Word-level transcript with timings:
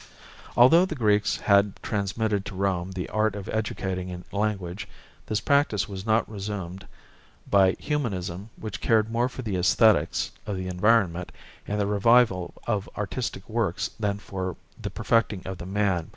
Although 0.57 0.87
the 0.87 0.95
Greeks 0.95 1.37
had 1.37 1.75
transmitted 1.83 2.43
to 2.45 2.55
Rome 2.55 2.93
the 2.93 3.07
art 3.09 3.35
of 3.35 3.47
educating 3.49 4.09
in 4.09 4.25
language, 4.31 4.87
this 5.27 5.39
practice 5.39 5.87
was 5.87 6.07
not 6.07 6.27
resumed 6.27 6.87
by 7.47 7.73
Humanism 7.77 8.49
which 8.57 8.81
cared 8.81 9.11
more 9.11 9.29
for 9.29 9.43
the 9.43 9.57
aesthetics 9.57 10.31
of 10.47 10.57
the 10.57 10.65
environment 10.67 11.31
and 11.67 11.79
the 11.79 11.85
revival 11.85 12.51
of 12.65 12.89
artistic 12.97 13.47
works 13.47 13.91
than 13.99 14.17
for 14.17 14.55
the 14.81 14.89
perfecting 14.89 15.43
of 15.45 15.59
the 15.59 15.67
man. 15.67 16.09